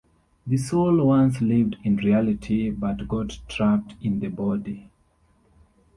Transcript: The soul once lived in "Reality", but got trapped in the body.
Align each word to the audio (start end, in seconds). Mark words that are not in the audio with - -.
The 0.47 0.57
soul 0.57 1.05
once 1.05 1.41
lived 1.41 1.75
in 1.83 1.97
"Reality", 1.97 2.71
but 2.71 3.07
got 3.07 3.37
trapped 3.47 3.93
in 4.01 4.19
the 4.19 4.29
body. 4.29 4.89